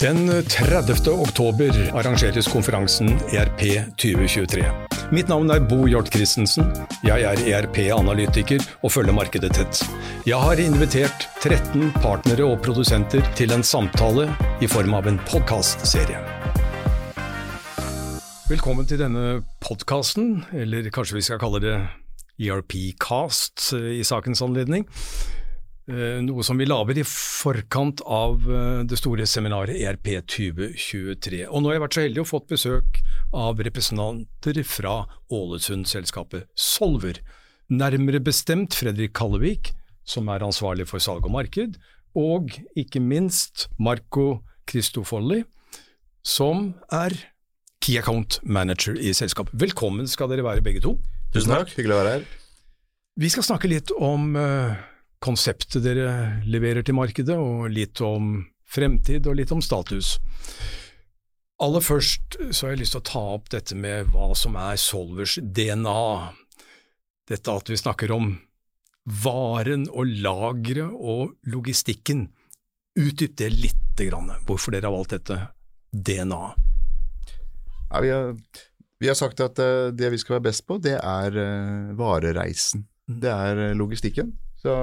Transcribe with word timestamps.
Den 0.00 0.26
30. 0.26 1.08
oktober 1.08 1.70
arrangeres 1.94 2.48
konferansen 2.50 3.12
ERP 3.30 3.60
2023. 3.94 4.64
Mitt 5.14 5.28
navn 5.30 5.52
er 5.54 5.60
Bo 5.62 5.84
Hjort 5.86 6.10
Christensen. 6.10 6.66
Jeg 7.06 7.22
er 7.22 7.38
ERP-analytiker 7.38 8.58
og 8.82 8.90
følger 8.90 9.14
markedet 9.14 9.52
tett. 9.54 9.84
Jeg 10.26 10.40
har 10.42 10.58
invitert 10.58 11.28
13 11.44 11.92
partnere 12.02 12.42
og 12.42 12.58
produsenter 12.66 13.22
til 13.38 13.54
en 13.54 13.62
samtale 13.62 14.26
i 14.58 14.66
form 14.66 14.98
av 14.98 15.06
en 15.06 15.20
podkastserie. 15.30 16.18
Velkommen 18.50 18.90
til 18.90 18.98
denne 18.98 19.44
podkasten, 19.62 20.40
eller 20.58 20.90
kanskje 20.90 21.20
vi 21.20 21.26
skal 21.28 21.38
kalle 21.38 21.62
det 21.62 21.78
ERP-cast 22.42 23.70
i 23.78 24.02
sakens 24.02 24.42
anledning. 24.42 24.88
Eh, 25.84 26.22
noe 26.24 26.40
som 26.40 26.56
vi 26.56 26.64
lager 26.64 26.96
i 26.96 27.02
forkant 27.04 28.00
av 28.08 28.46
eh, 28.48 28.82
det 28.88 28.96
store 28.96 29.26
seminaret 29.28 29.76
ERP 29.76 30.14
2023. 30.32 31.42
Og 31.44 31.60
nå 31.60 31.68
har 31.68 31.76
jeg 31.76 31.82
vært 31.82 31.96
så 31.96 32.04
heldig 32.06 32.22
å 32.22 32.28
fått 32.30 32.46
besøk 32.54 33.00
av 33.36 33.60
representanter 33.66 34.62
fra 34.64 34.94
Ålesund-selskapet 35.28 36.46
Solver. 36.56 37.20
Nærmere 37.68 38.22
bestemt 38.24 38.76
Fredrik 38.78 39.12
Kallevik, 39.18 39.74
som 40.08 40.30
er 40.32 40.46
ansvarlig 40.46 40.88
for 40.88 41.04
salg 41.04 41.28
og 41.28 41.34
marked, 41.36 41.76
og 42.16 42.56
ikke 42.80 43.04
minst 43.04 43.66
Marco 43.76 44.40
Cristofolli, 44.70 45.42
som 46.24 46.70
er 46.88 47.12
Key 47.84 48.00
Account 48.00 48.38
Manager 48.40 48.96
i 48.96 49.12
selskapet. 49.12 49.52
Velkommen 49.60 50.08
skal 50.08 50.32
dere 50.32 50.46
være 50.48 50.64
begge 50.64 50.80
to. 50.80 50.96
Tusen 51.36 51.52
takk, 51.52 51.76
hyggelig 51.76 51.98
å 51.98 52.00
være 52.00 52.16
her. 52.16 52.26
Vi 53.20 53.28
skal 53.28 53.44
snakke 53.44 53.68
litt 53.68 53.92
om 54.00 54.32
uh, 54.40 54.72
konseptet 55.24 55.82
dere 55.84 56.42
leverer 56.44 56.84
til 56.84 56.96
markedet, 56.98 57.36
og 57.36 57.70
litt 57.72 58.00
om 58.04 58.44
fremtid 58.74 59.26
og 59.30 59.38
litt 59.38 59.52
om 59.54 59.62
status. 59.64 60.18
Aller 61.62 61.84
først 61.84 62.36
så 62.50 62.66
har 62.66 62.74
jeg 62.74 62.82
lyst 62.82 62.96
til 62.96 63.02
å 63.02 63.08
ta 63.08 63.22
opp 63.36 63.50
dette 63.54 63.76
med 63.78 64.10
hva 64.12 64.32
som 64.36 64.56
er 64.58 64.80
Solvers 64.80 65.38
DNA. 65.38 66.34
Dette 67.30 67.54
at 67.54 67.70
vi 67.70 67.78
snakker 67.78 68.12
om 68.12 68.34
varen 69.04 69.86
og 69.92 70.10
lageret 70.24 70.92
og 70.92 71.36
logistikken. 71.52 72.26
Utdyp 72.98 73.36
det 73.38 73.50
lite 73.52 74.08
grann, 74.08 74.32
hvorfor 74.48 74.74
dere 74.74 74.88
har 74.88 74.96
valgt 74.96 75.14
dette 75.16 75.38
DNA. 75.94 76.42
Ja, 77.90 78.00
vi, 78.02 78.10
vi, 78.98 79.08
har, 79.08 79.18
sagt 79.18 79.42
at 79.44 79.60
uh, 79.62 79.92
det 79.94 80.10
vi 80.10 80.18
skal 80.18 80.38
være 80.38 80.48
best 80.48 80.64
på, 80.66 80.80
det 80.82 80.96
er 80.98 81.38
uh, 81.38 81.94
varereisen. 81.98 82.86
Det 83.06 83.30
er 83.30 83.60
uh, 83.70 83.76
logistikken. 83.78 84.32
Så 84.64 84.74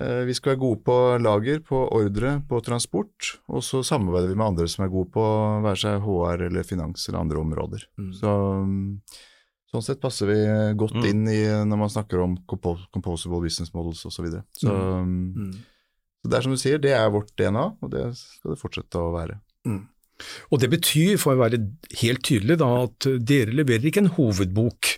eh, 0.00 0.22
vi 0.28 0.36
skal 0.36 0.54
være 0.54 0.62
gode 0.62 0.82
på 0.86 0.98
lager, 1.20 1.60
på 1.66 1.82
ordre, 1.96 2.38
på 2.48 2.60
transport, 2.64 3.34
og 3.52 3.64
så 3.66 3.82
samarbeider 3.86 4.32
vi 4.32 4.38
med 4.38 4.48
andre 4.52 4.68
som 4.70 4.86
er 4.86 4.92
gode 4.92 5.12
på 5.14 5.26
være 5.66 5.82
seg 5.84 6.06
HR 6.06 6.46
eller 6.48 6.66
finans 6.66 7.08
eller 7.08 7.20
andre 7.24 7.44
områder. 7.44 7.84
Mm. 8.00 8.14
Så 8.16 8.38
Sånn 9.70 9.84
sett 9.86 10.00
passer 10.02 10.26
vi 10.26 10.38
godt 10.74 10.96
mm. 10.98 11.04
inn 11.06 11.26
i 11.30 11.42
når 11.46 11.78
man 11.78 11.90
snakker 11.92 12.18
om 12.24 12.32
composable 12.50 13.38
business 13.44 13.70
models 13.70 14.02
osv. 14.02 14.16
Så, 14.16 14.24
videre. 14.24 14.42
så, 14.58 14.72
mm. 14.74 15.20
mm. 15.30 15.52
så 16.18 16.30
det 16.32 16.38
er 16.38 16.46
som 16.46 16.56
du 16.56 16.58
sier, 16.58 16.80
det 16.82 16.94
er 16.96 17.12
vårt 17.14 17.30
DNA, 17.38 17.66
og 17.78 17.92
det 17.92 18.02
skal 18.18 18.56
det 18.56 18.58
fortsette 18.58 18.98
å 18.98 19.12
være. 19.14 19.38
Mm. 19.70 19.84
Og 20.50 20.60
Det 20.60 20.68
betyr, 20.74 21.14
for 21.22 21.36
å 21.36 21.44
være 21.44 21.62
helt 22.02 22.24
tydelig, 22.26 22.58
da, 22.60 22.70
at 22.88 23.08
dere 23.24 23.54
leverer 23.54 23.86
ikke 23.88 24.02
en 24.04 24.14
hovedbok 24.18 24.90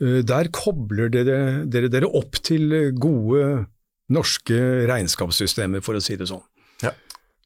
der 0.00 0.48
kobler 0.54 1.10
dere, 1.12 1.66
dere, 1.68 1.90
dere 1.92 2.08
opp 2.16 2.38
til 2.46 2.72
gode 2.96 3.66
norske 4.10 4.58
regnskapssystemer, 4.90 5.82
for 5.84 5.98
å 5.98 6.02
si 6.02 6.16
det 6.18 6.28
sånn. 6.30 6.42
Ja. 6.82 6.92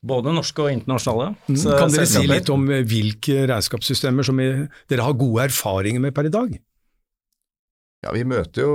Både 0.04 0.34
norske 0.36 0.64
og 0.64 0.72
internasjonale. 0.72 1.32
Mm. 1.48 1.60
kan 1.78 1.92
dere 1.92 2.08
si 2.08 2.24
litt 2.28 2.50
om 2.52 2.66
eh, 2.72 2.84
hvilke 2.88 3.44
regnskapssystemer 3.50 4.26
som 4.26 4.40
dere 4.40 5.06
har 5.06 5.18
gode 5.20 5.48
erfaringer 5.48 6.02
med 6.04 6.16
per 6.16 6.28
i 6.28 6.34
dag? 6.34 6.56
Ja, 8.04 8.12
Vi 8.12 8.24
møter 8.28 8.66
jo 8.66 8.74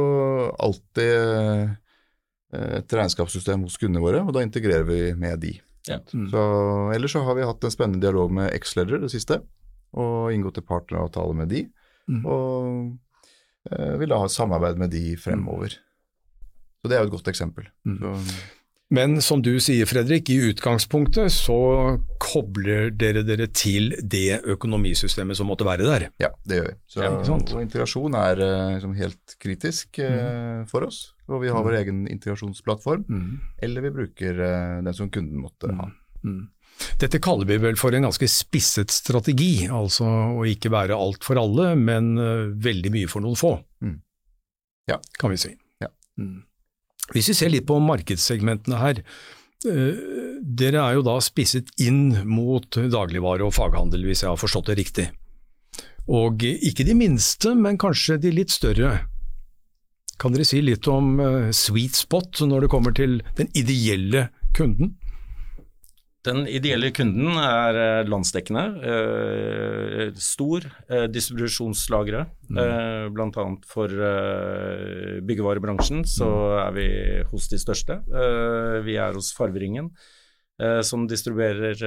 alltid 0.57 1.11
eh, 1.13 1.65
et 2.81 2.97
regnskapssystem 2.97 3.65
hos 3.65 3.77
kundene 3.77 4.01
våre, 4.01 4.23
og 4.25 4.33
da 4.33 4.45
integrerer 4.45 4.87
vi 4.89 5.01
med 5.17 5.43
de. 5.45 5.53
Ja. 5.89 5.99
Mm. 6.13 6.29
Så, 6.33 6.41
ellers 6.95 7.13
så 7.13 7.21
har 7.25 7.37
vi 7.37 7.45
hatt 7.45 7.65
en 7.65 7.73
spennende 7.73 8.01
dialog 8.03 8.33
med 8.33 8.49
X-Ledger 8.57 9.01
det 9.01 9.11
siste, 9.13 9.41
og 9.97 10.33
inngått 10.33 10.59
en 10.61 10.65
partneravtale 10.65 11.37
med 11.37 11.53
de. 11.53 11.61
Mm. 12.09 12.25
Og 12.25 12.49
Eh, 12.73 13.08
vil 13.69 14.11
da 14.11 14.21
ha 14.21 14.29
samarbeid 14.31 14.79
med 14.79 14.93
de 14.93 15.17
fremover. 15.19 15.75
Så 16.79 16.89
det 16.89 16.95
er 16.95 17.03
jo 17.03 17.09
et 17.09 17.17
godt 17.17 17.27
eksempel. 17.31 17.67
Mm. 17.83 18.23
Men 18.89 19.19
som 19.21 19.41
du 19.45 19.51
sier 19.61 19.85
Fredrik, 19.85 20.31
i 20.33 20.39
utgangspunktet 20.49 21.29
så 21.33 21.57
kobler 22.21 22.89
dere 22.89 23.21
dere 23.25 23.45
til 23.53 23.91
det 24.01 24.39
økonomisystemet 24.49 25.37
som 25.37 25.49
måtte 25.51 25.67
være 25.67 25.85
der? 25.85 26.07
Ja, 26.21 26.31
det 26.49 26.57
gjør 26.57 26.67
vi. 26.71 26.75
Så, 26.89 27.03
ja, 27.05 27.11
og 27.13 27.61
integrasjon 27.61 28.17
er 28.17 28.41
liksom, 28.41 28.95
helt 28.97 29.35
kritisk 29.43 30.01
eh, 30.01 30.15
mm. 30.17 30.63
for 30.71 30.87
oss. 30.87 31.03
Og 31.29 31.43
vi 31.43 31.53
har 31.53 31.61
vår 31.61 31.75
mm. 31.75 31.79
egen 31.83 31.99
integrasjonsplattform, 32.15 33.05
mm. 33.05 33.35
eller 33.67 33.85
vi 33.85 33.93
bruker 33.99 34.41
eh, 34.47 34.79
den 34.87 34.97
som 34.97 35.13
kunden 35.13 35.43
måtte 35.43 35.69
ha. 35.69 35.91
Mm. 36.25 36.47
Dette 36.99 37.19
kaller 37.23 37.47
vi 37.47 37.57
vel 37.61 37.77
for 37.79 37.95
en 37.95 38.07
ganske 38.07 38.27
spisset 38.31 38.91
strategi, 38.91 39.67
altså 39.71 40.07
å 40.39 40.45
ikke 40.47 40.71
være 40.73 40.97
alt 40.97 41.25
for 41.27 41.39
alle, 41.39 41.73
men 41.79 42.13
uh, 42.19 42.51
veldig 42.59 42.91
mye 42.93 43.09
for 43.11 43.23
noen 43.23 43.39
få. 43.39 43.55
Mm. 43.83 43.97
Ja. 44.91 44.99
Kan 45.19 45.33
vi 45.33 45.39
si. 45.41 45.53
Ja. 45.83 45.91
Mm. 46.19 46.41
Hvis 47.13 47.31
vi 47.31 47.37
ser 47.37 47.51
litt 47.53 47.67
på 47.69 47.79
markedssegmentene 47.83 48.81
her, 48.81 49.03
uh, 49.67 50.03
dere 50.39 50.83
er 50.85 50.99
jo 50.99 51.05
da 51.07 51.17
spisset 51.23 51.71
inn 51.83 52.13
mot 52.27 52.67
dagligvare 52.79 53.47
og 53.47 53.55
faghandel, 53.55 54.07
hvis 54.07 54.25
jeg 54.25 54.31
har 54.31 54.39
forstått 54.39 54.71
det 54.71 54.79
riktig. 54.81 55.09
Og 56.09 56.41
ikke 56.43 56.87
de 56.87 56.95
minste, 56.97 57.53
men 57.55 57.77
kanskje 57.79 58.17
de 58.23 58.33
litt 58.33 58.55
større. 58.55 58.95
Kan 60.19 60.33
dere 60.33 60.47
si 60.47 60.59
litt 60.63 60.87
om 60.91 61.19
uh, 61.21 61.51
sweet 61.55 61.95
spot 61.99 62.41
når 62.47 62.65
det 62.65 62.71
kommer 62.71 62.95
til 62.95 63.19
den 63.39 63.51
ideelle 63.55 64.29
kunden? 64.57 64.97
Den 66.27 66.41
ideelle 66.51 66.89
kunden 66.91 67.37
er 67.39 67.77
eh, 67.79 68.01
landsdekkende. 68.09 68.63
Eh, 68.91 70.09
stor 70.19 70.65
eh, 70.91 71.05
distribusjonslagre. 71.07 72.25
Mm. 72.49 72.57
Eh, 72.59 73.05
Bl.a. 73.15 73.29
for 73.69 73.87
byggevarebransjen 75.29 76.03
så 76.09 76.27
mm. 76.27 76.57
er 76.65 76.71
vi 76.75 76.87
hos 77.31 77.47
de 77.53 77.57
største. 77.61 77.93
Eh, 78.11 78.77
vi 78.83 78.95
er 78.99 79.15
hos 79.15 79.31
Farveringen, 79.37 79.87
eh, 80.59 80.81
som 80.83 81.07
distribuerer 81.07 81.79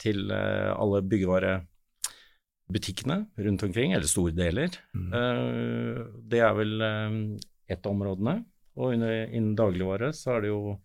til 0.00 0.32
alle 0.32 1.02
byggevarebutikkene 1.12 3.18
rundt 3.44 3.62
omkring, 3.68 3.92
eller 3.92 4.08
store 4.08 4.32
deler. 4.36 4.68
Mm. 4.96 5.10
det 6.32 6.40
er 6.40 6.52
vel 6.56 6.72
ett 7.68 7.84
av 7.84 7.92
områdene. 7.92 8.40
Og 8.76 8.92
innen 8.96 9.54
dagligvare 9.56 10.12
så 10.16 10.36
er 10.36 10.44
det 10.44 10.50
jo 10.52 10.76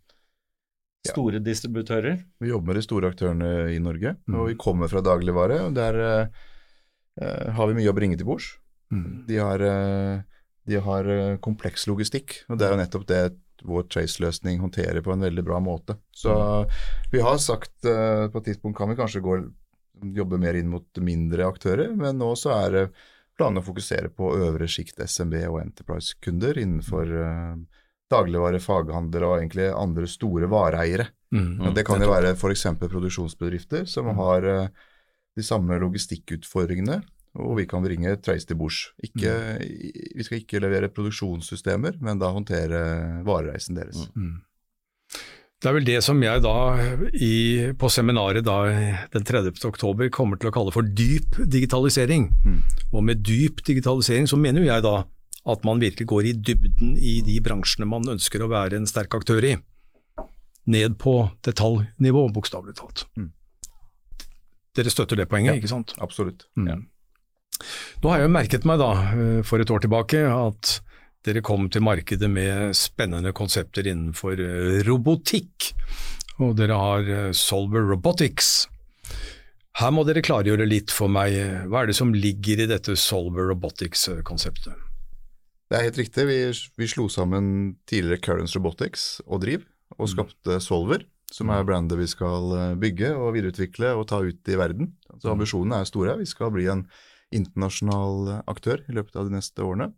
Store 1.07 1.39
ja. 1.39 1.43
distributører? 1.43 2.19
Vi 2.41 2.51
jobber 2.51 2.71
med 2.71 2.79
de 2.81 2.85
store 2.85 3.09
aktørene 3.09 3.51
i 3.73 3.79
Norge, 3.81 4.15
mm. 4.27 4.35
og 4.37 4.51
vi 4.51 4.57
kommer 4.61 4.91
fra 4.91 5.01
dagligvare. 5.05 5.61
og 5.67 5.77
Der 5.77 5.97
uh, 6.01 7.47
har 7.57 7.71
vi 7.71 7.77
mye 7.79 7.89
å 7.89 7.95
bringe 7.97 8.19
til 8.19 8.29
bords. 8.29 8.51
Mm. 8.93 9.23
De 9.29 9.39
har, 9.41 9.63
uh, 9.65 10.43
de 10.69 10.81
har 10.85 11.09
uh, 11.09 11.39
kompleks 11.41 11.87
logistikk, 11.89 12.43
og 12.49 12.59
det 12.61 12.67
er 12.67 12.75
jo 12.75 12.81
nettopp 12.83 13.07
det 13.09 13.23
vår 13.65 13.85
Trace-løsning 13.93 14.61
håndterer 14.61 15.03
på 15.05 15.13
en 15.13 15.25
veldig 15.25 15.45
bra 15.45 15.59
måte. 15.61 15.99
Så 16.17 16.33
vi 17.11 17.21
har 17.21 17.37
sagt 17.37 17.83
på 17.85 18.39
et 18.39 18.47
tidspunkt 18.47 18.73
kan 18.79 18.89
vi 18.89 18.95
kanskje 18.97 19.21
gå, 19.21 19.35
jobbe 20.17 20.39
mer 20.41 20.57
inn 20.57 20.71
mot 20.71 20.97
mindre 20.97 21.45
aktører, 21.45 21.91
men 21.93 22.17
nå 22.17 22.31
så 22.41 22.55
er 22.55 22.73
det 22.73 22.83
planen 23.37 23.61
å 23.61 23.65
fokusere 23.65 24.09
på 24.13 24.33
øvre 24.37 24.67
sjikt 24.69 25.01
SMB 25.05 25.37
og 25.49 25.59
Enterprise-kunder 25.61 26.57
innenfor 26.61 27.13
uh, 27.13 27.53
dagligvare, 28.11 28.61
faghandel 28.63 29.25
og 29.27 29.37
egentlig 29.39 29.71
andre 29.71 30.09
store 30.09 30.49
vareeiere. 30.51 31.07
Mm, 31.31 31.47
mm, 31.61 31.71
det 31.77 31.85
kan 31.87 32.03
jo 32.03 32.11
være 32.11 32.35
f.eks. 32.35 32.67
produksjonsbedrifter 32.81 33.87
som 33.87 34.09
mm. 34.09 34.19
har 34.19 34.47
uh, 34.51 34.85
de 35.39 35.45
samme 35.47 35.77
logistikkutfordringene, 35.79 36.99
og 37.39 37.55
vi 37.61 37.65
kan 37.71 37.83
bringe 37.83 38.17
Trace 38.19 38.47
til 38.47 38.59
bords. 38.59 38.89
Mm. 38.99 39.61
Vi 40.17 40.27
skal 40.27 40.41
ikke 40.41 40.59
levere 40.59 40.91
produksjonssystemer, 40.91 42.01
men 42.03 42.19
da 42.19 42.33
håndtere 42.35 42.81
varereisen 43.27 43.79
deres. 43.79 44.07
Mm. 44.15 44.31
mm. 44.31 44.39
Det 45.61 45.69
er 45.69 45.75
vel 45.75 45.85
det 45.85 45.99
som 46.01 46.17
jeg 46.25 46.41
da 46.41 46.53
i, 47.13 47.33
på 47.77 47.89
seminaret 47.93 48.41
da, 48.47 48.55
den 49.13 49.25
30. 49.27 49.59
oktober 49.69 50.09
kommer 50.09 50.39
til 50.41 50.49
å 50.49 50.53
kalle 50.55 50.73
for 50.73 50.81
dyp 50.81 51.37
digitalisering. 51.37 52.31
Mm. 52.41 52.55
Og 52.89 53.03
med 53.05 53.21
dyp 53.21 53.61
digitalisering 53.67 54.25
så 54.25 54.39
mener 54.41 54.63
jo 54.65 54.71
jeg 54.71 54.81
da 54.81 54.95
at 55.49 55.63
man 55.65 55.81
virkelig 55.81 56.07
går 56.07 56.29
i 56.29 56.33
dybden 56.37 56.95
i 56.97 57.19
de 57.25 57.39
bransjene 57.43 57.87
man 57.89 58.05
ønsker 58.13 58.43
å 58.43 58.49
være 58.51 58.77
en 58.77 58.89
sterk 58.89 59.15
aktør 59.17 59.45
i. 59.47 59.55
Ned 60.69 60.99
på 61.01 61.15
detaljnivå, 61.45 62.27
bokstavelig 62.35 62.77
talt. 62.77 63.07
Mm. 63.17 63.31
Dere 64.77 64.93
støtter 64.93 65.19
det 65.19 65.27
poenget, 65.31 65.55
ja, 65.55 65.59
ikke 65.59 65.71
sant? 65.71 65.95
Absolutt. 66.03 66.45
Mm. 66.55 66.69
Ja. 66.69 66.77
Nå 68.01 68.11
har 68.11 68.21
jeg 68.21 68.29
jo 68.29 68.33
merket 68.37 68.67
meg 68.69 68.79
da, 68.81 68.91
eh, 69.13 69.41
for 69.45 69.61
et 69.61 69.73
år 69.73 69.83
tilbake, 69.83 70.21
at 70.21 70.77
dere 71.25 71.43
kom 71.45 71.67
til 71.69 71.83
markedet 71.85 72.29
med 72.29 72.77
spennende 72.77 73.33
konsepter 73.33 73.85
innenfor 73.89 74.39
eh, 74.41 74.81
robotikk. 74.87 75.73
og 76.41 76.55
dere 76.57 76.77
har 76.77 77.09
eh, 77.09 77.31
Solver 77.37 77.83
Robotics. 77.89 78.67
Her 79.77 79.91
må 79.93 80.03
dere 80.03 80.23
klargjøre 80.25 80.65
litt 80.67 80.91
for 80.91 81.11
meg. 81.11 81.35
Hva 81.69 81.83
er 81.83 81.91
det 81.91 81.97
som 81.97 82.13
ligger 82.13 82.63
i 82.63 82.69
dette 82.69 82.95
Solver 82.99 83.49
Robotics-konseptet? 83.53 84.90
Det 85.71 85.77
er 85.79 85.85
helt 85.87 86.01
riktig. 86.01 86.25
Vi, 86.27 86.39
vi, 86.81 86.87
slo 86.91 87.05
sammen 87.07 87.45
tidligere 87.87 88.19
Currents 88.19 88.57
Robotics 88.57 89.05
og 89.23 89.39
Driv, 89.45 89.61
og 89.95 90.03
mm. 90.03 90.11
skapte 90.11 90.57
Solver, 90.59 91.05
som 91.31 91.47
er 91.55 91.63
brandet 91.63 91.95
vi 91.95 92.09
skal 92.11 92.51
eh, 92.57 92.73
bygge 92.75 93.13
og 93.15 93.37
videreutvikle 93.37 93.93
og 93.95 94.03
ta 94.11 94.19
ut 94.19 94.51
i 94.51 94.57
verden. 94.59 94.91
Så 95.13 95.29
mm. 95.29 95.31
Ambisjonene 95.37 95.79
er 95.79 95.87
store. 95.87 96.17
Vi 96.19 96.27
skal 96.27 96.51
bli 96.51 96.67
en 96.67 96.83
internasjonal 97.31 98.41
aktør 98.51 98.83
i 98.83 98.97
løpet 98.97 99.15
av 99.15 99.29
de 99.29 99.37
neste 99.37 99.63
årene. 99.63 99.93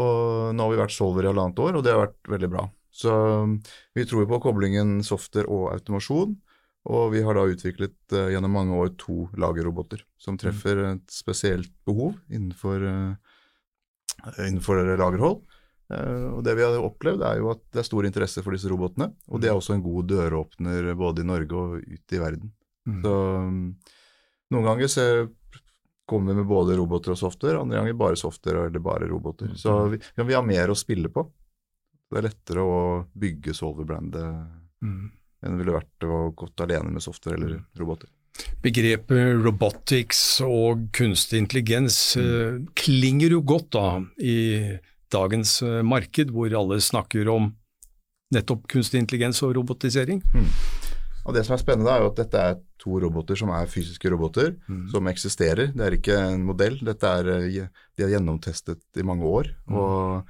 Og 0.00 0.56
nå 0.56 0.64
har 0.64 0.72
vi 0.72 0.80
vært 0.80 0.96
Solver 0.96 1.28
i 1.28 1.30
halvannet 1.30 1.60
år, 1.60 1.76
og 1.76 1.84
det 1.84 1.92
har 1.92 2.02
vært 2.06 2.32
veldig 2.32 2.52
bra. 2.56 2.64
Så 2.96 3.12
um, 3.12 3.56
vi 3.96 4.08
tror 4.08 4.24
på 4.28 4.40
koblingen 4.48 4.98
software 5.04 5.48
og 5.52 5.74
automasjon. 5.74 6.38
Og 6.86 7.08
vi 7.12 7.20
har 7.26 7.36
da 7.36 7.44
utviklet 7.50 7.96
uh, 8.14 8.28
gjennom 8.32 8.56
mange 8.56 8.80
år 8.80 8.92
to 9.00 9.26
lagerroboter 9.36 10.04
som 10.16 10.36
mm. 10.36 10.40
treffer 10.40 10.84
et 10.94 11.06
spesielt 11.12 11.72
behov 11.88 12.16
innenfor, 12.30 12.84
uh, 12.88 13.25
innenfor 14.38 14.82
lagerhold. 14.96 15.42
Uh, 15.92 16.36
og 16.36 16.44
Det 16.44 16.56
vi 16.58 16.64
har 16.66 16.76
opplevd, 16.82 17.22
er 17.22 17.40
jo 17.40 17.52
at 17.52 17.62
det 17.70 17.82
er 17.82 17.88
stor 17.88 18.08
interesse 18.08 18.42
for 18.42 18.56
disse 18.56 18.70
robotene. 18.70 19.12
Og 19.30 19.42
det 19.42 19.50
er 19.50 19.56
mm. 19.56 19.62
også 19.62 19.76
en 19.76 19.84
god 19.84 20.08
døråpner 20.12 20.94
både 20.98 21.22
i 21.22 21.28
Norge 21.28 21.60
og 21.60 21.76
ute 21.82 22.18
i 22.18 22.22
verden. 22.22 22.52
Mm. 22.86 23.00
Så 23.04 23.14
um, 23.46 23.60
noen 24.54 24.68
ganger 24.70 24.90
så 24.90 25.06
kommer 26.06 26.32
vi 26.32 26.40
med 26.40 26.46
både 26.46 26.76
roboter 26.78 27.16
og 27.16 27.18
software, 27.18 27.58
andre 27.58 27.80
ganger 27.80 27.98
bare 27.98 28.18
software 28.18 28.68
eller 28.68 28.82
bare 28.82 29.08
roboter. 29.10 29.50
Så 29.58 29.72
mm. 29.74 29.90
vi, 29.90 30.00
ja, 30.14 30.26
vi 30.28 30.36
har 30.38 30.46
mer 30.46 30.70
å 30.70 30.78
spille 30.78 31.10
på. 31.12 31.26
Det 32.06 32.20
er 32.20 32.28
lettere 32.28 32.62
å 32.62 32.76
bygge 33.18 33.54
Solver-brandet 33.56 34.26
mm. 34.86 35.00
enn 35.42 35.56
det 35.56 35.58
ville 35.58 35.74
vært 35.74 36.06
å 36.06 36.28
gått 36.38 36.62
alene 36.62 36.94
med 36.94 37.02
software 37.02 37.34
eller 37.40 37.56
roboter. 37.78 38.10
Begrepet 38.64 39.44
robotics 39.44 40.40
og 40.44 40.88
kunstig 40.96 41.42
intelligens 41.44 41.98
mm. 42.18 42.26
uh, 42.26 42.58
klinger 42.78 43.36
jo 43.36 43.44
godt 43.46 43.70
da 43.76 43.86
i 44.18 44.38
dagens 45.12 45.60
uh, 45.62 45.80
marked, 45.86 46.32
hvor 46.34 46.52
alle 46.58 46.80
snakker 46.82 47.30
om 47.32 47.52
nettopp 48.34 48.66
kunstig 48.70 49.00
intelligens 49.04 49.42
og 49.46 49.54
robotisering. 49.58 50.22
Mm. 50.34 50.50
Og 51.26 51.34
Det 51.34 51.42
som 51.46 51.56
er 51.56 51.62
spennende, 51.62 51.90
er 51.90 52.04
jo 52.04 52.10
at 52.12 52.18
dette 52.20 52.38
er 52.38 52.58
to 52.78 53.00
roboter 53.02 53.38
som 53.38 53.50
er 53.50 53.70
fysiske 53.70 54.10
roboter, 54.12 54.52
mm. 54.70 54.82
som 54.92 55.08
eksisterer. 55.10 55.72
Det 55.74 55.86
er 55.86 55.96
ikke 55.98 56.18
en 56.22 56.44
modell. 56.46 56.78
Dette 56.86 57.06
er, 57.06 57.30
eh, 57.34 57.66
De 57.96 58.04
er 58.04 58.12
gjennomtestet 58.14 58.82
i 58.96 59.02
mange 59.02 59.26
år. 59.26 59.50
Mm. 59.66 59.74
og 59.74 60.28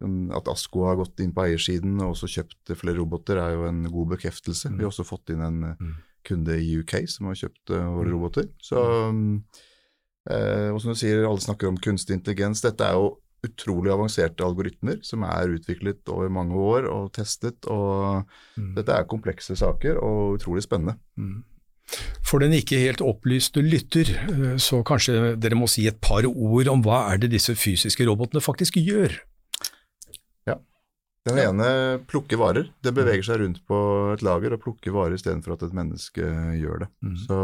um, 0.00 0.30
At 0.32 0.48
Asko 0.48 0.86
har 0.88 0.96
gått 0.96 1.20
inn 1.20 1.34
på 1.36 1.44
eiersiden 1.44 2.00
og 2.00 2.14
også 2.14 2.30
kjøpt 2.32 2.72
flere 2.80 2.96
roboter, 2.96 3.36
er 3.36 3.58
jo 3.58 3.68
en 3.68 3.84
god 3.84 4.16
bekreftelse. 4.16 4.70
Mm. 4.70 4.78
Vi 4.78 4.84
har 4.84 4.92
også 4.92 5.04
fått 5.04 5.34
inn 5.34 5.44
en 5.44 5.62
eh, 5.68 5.76
mm. 5.76 5.92
Kunde 6.26 6.58
i 6.60 6.78
UK 6.80 7.02
som 7.10 7.28
har 7.30 7.38
kjøpt 7.38 7.74
uh, 7.74 7.90
våre 7.96 8.08
mm. 8.08 8.14
roboter. 8.14 8.48
Så, 8.62 8.82
um, 9.10 9.42
eh, 10.30 10.68
og 10.72 10.80
som 10.82 10.92
du 10.92 10.98
sier, 10.98 11.24
alle 11.26 11.42
snakker 11.42 11.70
om 11.70 11.80
kunstig 11.82 12.18
intelligens. 12.18 12.64
Dette 12.64 12.88
er 12.88 12.98
jo 12.98 13.16
utrolig 13.42 13.90
avanserte 13.90 14.44
algoritmer 14.46 15.00
som 15.02 15.24
er 15.26 15.56
utviklet 15.56 16.06
over 16.12 16.30
mange 16.30 16.58
år 16.58 16.86
og 16.90 17.10
testet. 17.16 17.66
og 17.66 18.22
mm. 18.56 18.74
Dette 18.78 18.94
er 18.94 19.08
komplekse 19.10 19.56
saker 19.58 19.98
og 19.98 20.38
utrolig 20.38 20.62
spennende. 20.66 20.98
Mm. 21.18 21.42
For 22.24 22.40
den 22.40 22.54
ikke 22.56 22.80
helt 22.80 23.02
opplyste 23.04 23.60
lytter, 23.64 24.08
eh, 24.30 24.56
så 24.62 24.80
kanskje 24.86 25.34
dere 25.40 25.58
må 25.58 25.68
si 25.70 25.86
et 25.90 26.00
par 26.00 26.26
ord 26.28 26.70
om 26.72 26.84
hva 26.84 27.04
er 27.12 27.20
det 27.22 27.32
disse 27.34 27.54
fysiske 27.58 28.06
robotene 28.08 28.42
faktisk 28.44 28.78
gjør? 28.80 29.18
Ja. 31.22 31.32
Den 31.32 31.42
ene 31.42 31.66
plukker 32.10 32.40
varer. 32.40 32.70
Det 32.82 32.94
beveger 32.96 33.22
seg 33.26 33.42
rundt 33.44 33.60
på 33.68 33.76
et 34.14 34.24
lager 34.26 34.56
og 34.56 34.64
plukker 34.64 34.94
varer 34.94 35.14
istedenfor 35.14 35.54
at 35.54 35.68
et 35.68 35.76
menneske 35.76 36.30
gjør 36.58 36.82
det. 36.82 36.88
Mm. 37.06 37.18
Så 37.26 37.38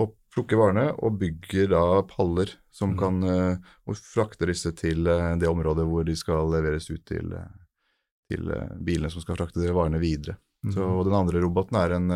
og 0.00 0.14
plukker 0.34 0.58
varene 0.58 0.88
og 1.06 1.18
bygger 1.20 1.68
da 1.70 1.84
paller 2.10 2.50
som 2.74 2.94
mm. 2.94 2.98
kan 2.98 3.20
uh, 3.28 3.70
og 3.86 3.98
frakter 4.00 4.50
disse 4.50 4.72
til 4.78 5.06
uh, 5.06 5.34
det 5.38 5.50
området 5.50 5.86
hvor 5.86 6.06
de 6.06 6.16
skal 6.18 6.50
leveres 6.50 6.90
ut 6.90 7.04
til, 7.06 7.30
uh, 7.30 7.46
til 8.30 8.50
bilene 8.82 9.12
som 9.12 9.22
skal 9.22 9.38
frakte 9.38 9.62
de 9.62 9.70
varene 9.74 10.02
videre. 10.02 10.36
Mm. 10.66 10.74
Så, 10.74 10.82
og 10.82 11.06
den 11.06 11.14
andre 11.14 11.42
roboten 11.44 11.78
er 11.78 11.94
en, 11.94 12.10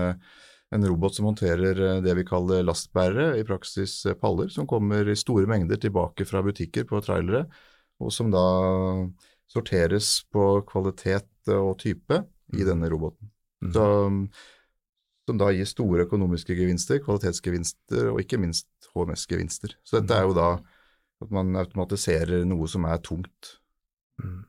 en 0.75 0.87
robot 0.89 1.15
som 1.15 1.29
håndterer 1.29 2.01
det 2.03 2.15
vi 2.17 2.27
kaller 2.27 2.65
lastbærere, 2.65 3.37
i 3.39 3.45
praksis 3.47 4.01
paller, 4.21 4.49
som 4.51 4.67
kommer 4.67 5.07
i 5.07 5.17
store 5.19 5.47
mengder 5.51 5.79
tilbake 5.79 6.25
fra 6.27 6.41
butikker 6.43 6.89
på 6.89 7.03
trailere, 7.05 7.45
og 8.01 8.15
som 8.15 8.33
da 8.33 8.47
sorteres 9.49 10.13
på 10.33 10.45
kvalitet 10.69 11.29
og 11.55 11.79
type 11.81 12.23
i 12.53 12.61
mm. 12.63 12.67
denne 12.69 12.91
roboten. 12.93 13.31
Mm. 13.65 13.73
Så 13.75 13.87
som 15.29 15.39
da 15.41 15.51
gir 15.53 15.69
store 15.69 16.07
økonomiske 16.07 16.57
gevinster, 16.57 17.03
kvalitetsgevinster 17.05 18.13
og 18.15 18.23
ikke 18.23 18.41
minst 18.41 18.69
HMS-gevinster. 18.95 19.77
Så 19.85 20.01
dette 20.01 20.17
er 20.17 20.29
jo 20.29 20.37
da 20.37 20.51
at 21.19 21.35
man 21.35 21.53
automatiserer 21.59 22.47
noe 22.49 22.69
som 22.71 22.87
er 22.89 23.03
tungt. 23.05 23.59
Mm. 24.23 24.41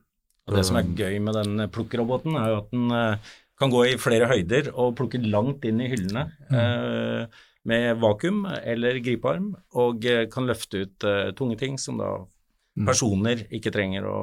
Og 0.48 0.56
Det 0.56 0.64
som 0.66 0.78
er 0.80 0.88
gøy 0.98 1.18
med 1.22 1.36
den 1.36 1.66
plukkeroboten, 1.70 2.38
er 2.38 2.52
jo 2.52 2.58
at 2.62 2.72
den 2.72 2.94
uh, 2.94 3.30
kan 3.60 3.72
gå 3.74 3.84
i 3.90 3.98
flere 4.00 4.30
høyder 4.30 4.72
og 4.72 4.96
plukke 4.98 5.20
langt 5.20 5.66
inn 5.68 5.82
i 5.84 5.90
hyllene 5.90 6.24
mm. 6.48 6.54
eh, 6.56 7.40
med 7.68 8.00
vakuum 8.00 8.46
eller 8.48 9.02
gripearm, 9.04 9.50
og 9.76 10.06
uh, 10.08 10.24
kan 10.32 10.48
løfte 10.48 10.86
ut 10.86 11.08
tunge 11.36 11.58
ting 11.60 11.76
som 11.78 12.00
da. 12.00 12.14
Personer 12.88 13.44
ikke 13.52 13.72
trenger 13.74 14.06
å 14.08 14.20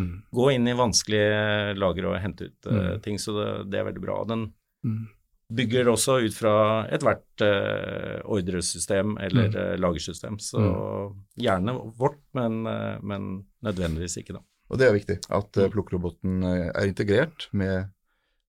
mm. 0.00 0.14
gå 0.34 0.50
inn 0.54 0.68
i 0.68 0.76
vanskelige 0.78 1.74
lager 1.80 2.10
og 2.10 2.20
hente 2.20 2.50
ut 2.50 2.70
mm. 2.70 2.88
ting. 3.04 3.20
Så 3.22 3.36
det, 3.38 3.50
det, 3.72 3.80
er 3.80 3.88
veldig 3.90 4.04
bra. 4.04 4.22
Den 4.28 4.48
mm 4.84 5.04
bygger 5.52 5.90
også 5.92 6.18
ut 6.24 6.36
fra 6.36 6.54
ethvert 6.92 7.44
uh, 7.44 8.20
ordresystem 8.32 9.16
eller 9.20 9.50
mm. 9.50 9.58
uh, 9.58 9.74
lagersystem. 9.80 10.38
Så 10.42 10.60
mm. 10.60 11.18
gjerne 11.44 11.76
vårt, 11.98 12.20
men, 12.36 12.62
uh, 12.66 12.96
men, 13.04 13.44
nødvendigvis 13.64 14.18
ikke, 14.20 14.38
da. 14.38 14.44
Og 14.72 14.80
det 14.80 14.88
er 14.88 14.96
viktig 14.96 15.18
at 15.36 15.60
uh, 15.60 15.68
plukkeroboten 15.72 16.46
er 16.46 16.88
integrert 16.88 17.48
med, 17.52 17.90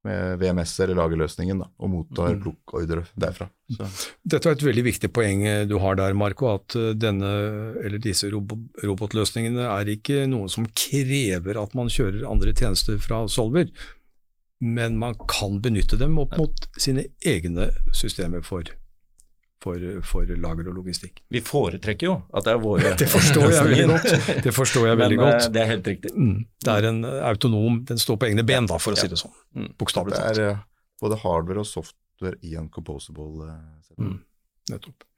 med 0.05 0.39
VMS 0.41 0.77
eller 0.85 0.99
lagerløsningen 1.01 1.63
da, 1.63 1.67
og 1.81 1.91
mottar 1.91 2.35
mm. 2.35 2.41
plukkordre 2.43 3.03
derfra. 3.19 3.49
Så. 3.75 3.89
Dette 4.21 4.51
er 4.51 4.57
et 4.57 4.65
veldig 4.67 4.85
viktig 4.85 5.09
poeng 5.13 5.43
du 5.69 5.79
har 5.81 5.97
der, 5.97 6.13
Marco, 6.17 6.51
at 6.53 6.77
denne, 7.01 7.31
eller 7.81 8.01
disse 8.01 8.29
robotløsningene 8.29 9.65
er 9.73 9.89
ikke 9.95 10.25
noe 10.29 10.51
som 10.53 10.69
krever 10.77 11.57
at 11.57 11.73
man 11.77 11.89
kjører 11.91 12.27
andre 12.29 12.53
tjenester 12.53 13.01
fra 13.01 13.25
Solver 13.31 13.71
men 14.59 14.97
man 14.97 15.15
kan 15.27 15.59
benytte 15.61 15.97
dem 15.99 16.17
opp 16.21 16.35
mot 16.39 16.67
sine 16.79 17.09
egne 17.25 17.69
systemer 17.95 18.43
for, 18.45 18.69
for, 19.65 19.85
for 20.05 20.29
lager 20.29 20.69
og 20.69 20.77
logistikk. 20.79 21.23
Vi 21.33 21.41
foretrekker 21.43 22.07
jo 22.07 22.15
at 22.35 22.45
det 22.45 22.53
er 22.53 22.61
våre 22.61 22.93
Det 23.01 23.07
forstår 23.09 23.47
jeg 23.49 23.65
veldig 23.69 23.87
godt. 23.91 24.29
Det 24.45 24.53
forstår 24.53 24.87
jeg 24.91 24.99
veldig 25.01 25.17
men, 25.17 25.25
godt. 25.25 25.47
Eh, 25.47 25.49
det 25.55 25.63
er 25.63 25.71
helt 25.73 25.89
riktig. 25.91 26.13
Mm. 26.13 26.37
Det 26.67 26.75
er 26.75 26.89
en 26.91 27.01
autonom, 27.31 27.81
den 27.89 28.01
står 28.01 28.21
på 28.21 28.29
egne 28.29 28.45
ben, 28.47 28.69
da, 28.69 28.77
for 28.81 28.95
å 28.95 28.99
si 28.99 29.09
det 29.11 29.19
sånn. 29.21 29.33
Mm. 29.57 29.71
Bokstavelig 29.81 30.19
talt. 30.19 30.37
Det 30.37 30.45
er 30.51 30.61
både 31.01 31.19
hardware 31.23 31.65
og 31.65 31.69
software 31.69 32.39
i 32.45 32.55
en 32.59 32.69
composable 32.71 33.49
uh, 33.49 33.57
mm. 33.99 34.15
Nettopp. 34.71 35.09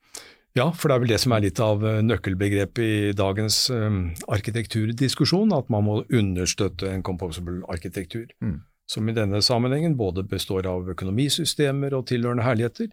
Ja, 0.58 0.72
for 0.74 0.90
det 0.90 0.96
er 0.96 1.04
vel 1.04 1.12
det 1.12 1.20
som 1.22 1.36
er 1.36 1.44
litt 1.44 1.60
av 1.62 1.84
eh, 1.86 2.00
nøkkelbegrepet 2.02 2.82
i 2.82 3.12
dagens 3.16 3.68
um, 3.70 4.00
arkitekturdiskusjon, 4.34 5.54
at 5.54 5.70
man 5.70 5.86
må 5.86 6.00
understøtte 6.08 6.90
en 6.90 7.06
composable 7.06 7.62
arkitektur. 7.70 8.26
Mm 8.42 8.64
som 8.88 9.10
i 9.10 9.16
denne 9.16 9.42
sammenhengen 9.44 9.98
både 10.00 10.24
består 10.24 10.68
av 10.70 10.88
økonomisystemer 10.94 11.96
og 11.98 12.08
tilhørende 12.08 12.46
herligheter, 12.48 12.88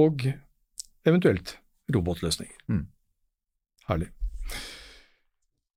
og 0.00 0.24
eventuelt 1.06 1.56
robotløsninger. 1.92 2.56
Mm. 2.68 2.84
Herlig. 3.88 4.10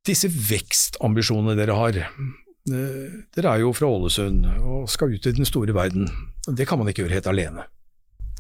Disse 0.08 0.30
vekstambisjonene 0.32 1.58
dere 1.60 1.76
har, 1.76 1.98
eh, 1.98 3.18
dere 3.36 3.54
er 3.54 3.64
jo 3.66 3.74
fra 3.76 3.90
Ålesund 3.92 4.46
og 4.62 4.88
skal 4.90 5.12
ut 5.14 5.28
i 5.28 5.36
den 5.36 5.48
store 5.48 5.76
verden. 5.76 6.08
Det 6.48 6.68
kan 6.68 6.80
man 6.80 6.88
ikke 6.88 7.04
gjøre 7.04 7.20
helt 7.20 7.28
alene. 7.34 7.68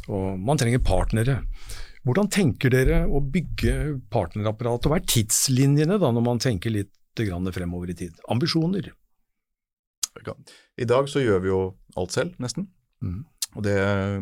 Og 0.08 0.39
man 0.39 0.58
trenger 0.58 0.79
partnere. 0.79 1.41
Hvordan 2.08 2.29
tenker 2.32 2.72
dere 2.72 3.01
å 3.12 3.20
bygge 3.20 4.00
partnerapparat, 4.10 4.86
og 4.86 4.94
hva 4.94 5.01
er 5.01 5.10
tidslinjene 5.12 6.00
da 6.00 6.12
når 6.15 6.24
man 6.24 6.39
tenker 6.39 6.72
litt 6.72 6.94
fremover 7.17 7.89
i 7.89 7.98
tid? 7.98 8.13
Ambisjoner? 8.29 8.91
I 10.77 10.86
dag 10.86 11.10
så 11.10 11.20
gjør 11.20 11.41
vi 11.41 11.50
jo 11.50 11.62
alt 11.98 12.13
selv, 12.15 12.38
nesten. 12.39 12.70
Mm. 13.01 13.25
Og 13.57 13.65
det, 13.65 13.77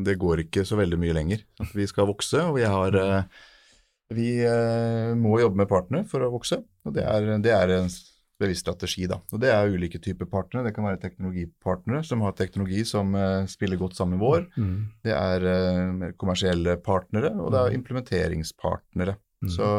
det, 0.07 0.15
går 0.21 0.45
ikke 0.45 0.63
så 0.67 0.79
veldig 0.79 0.97
mye 1.01 1.15
lenger. 1.17 1.43
Vi 1.75 1.85
skal 1.89 2.07
vokse, 2.07 2.39
og 2.47 2.55
vi 2.57 2.63
har 2.63 2.95
eh, 3.01 3.45
Vi 4.15 4.29
eh, 4.47 5.13
må 5.17 5.39
jobbe 5.41 5.63
med 5.63 5.69
partnere 5.69 6.07
for 6.07 6.23
å 6.23 6.31
vokse. 6.33 6.61
Og 6.85 6.93
det 6.95 7.03
er, 7.03 7.33
det 7.43 7.51
er 7.51 7.73
en 7.79 7.89
bevisst 8.39 8.65
strategi, 8.65 9.07
da. 9.07 9.17
Og 9.33 9.41
det 9.41 9.51
er 9.51 9.71
ulike 9.71 9.99
typer 10.03 10.29
partnere. 10.29 10.67
Det 10.67 10.75
kan 10.75 10.87
være 10.87 11.01
teknologipartnere 11.03 12.03
som 12.05 12.23
har 12.25 12.35
teknologi 12.35 12.83
som 12.87 13.15
uh, 13.15 13.47
spiller 13.49 13.79
godt 13.79 13.95
sammen 13.97 14.17
med 14.17 14.25
vår. 14.25 14.47
Mm. 14.59 14.79
Det 15.07 15.15
er 15.15 16.11
kommersielle 16.19 16.75
partnere, 16.83 17.31
og 17.39 17.53
det 17.55 17.61
er 17.61 17.71
mm. 17.71 17.77
implementeringspartnere. 17.79 19.15
Mm. 19.45 19.53
Så 19.55 19.69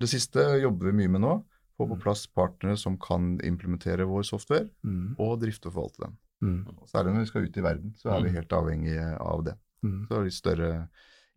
det 0.00 0.08
siste 0.12 0.42
jobber 0.62 0.90
vi 0.90 0.98
mye 1.02 1.12
med 1.16 1.24
nå. 1.24 1.36
Få 1.76 1.84
på 1.84 1.98
mm. 1.98 2.02
plass 2.02 2.24
partnere 2.32 2.76
som 2.80 2.96
kan 3.00 3.34
implementere 3.44 4.08
vår 4.08 4.24
software, 4.24 4.68
mm. 4.84 5.16
og 5.20 5.36
drifte 5.42 5.68
og 5.68 5.76
forvalte 5.76 6.06
den. 6.06 6.16
Mm. 6.42 6.66
Særlig 6.90 7.12
når 7.14 7.20
vi 7.24 7.26
skal 7.30 7.46
ut 7.48 7.56
i 7.56 7.62
verden, 7.64 7.94
så 7.96 8.10
er 8.12 8.22
vi 8.22 8.28
Mm. 8.30 8.34
helt 8.34 8.52
avhengige 8.52 9.06
av 9.20 9.44
det. 9.44 9.54
Mm. 9.82 10.06
Så 10.08 10.16
er 10.18 10.24
litt 10.24 10.32
større 10.36 10.88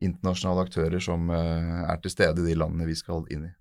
internasjonale 0.01 0.65
aktører 0.67 1.01
som 1.01 1.29
eh, 1.29 1.91
er 1.91 1.97
til 2.03 2.11
stede 2.11 2.39
i 2.43 2.49
de 2.49 2.55
landene 2.55 2.85
vi 2.87 2.95
skal 2.95 3.25
inn 3.31 3.45
i. 3.49 3.53